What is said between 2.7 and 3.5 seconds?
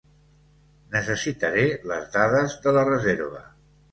la reserva.